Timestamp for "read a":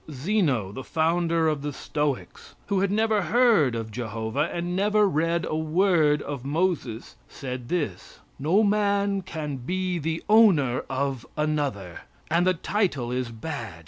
5.07-5.55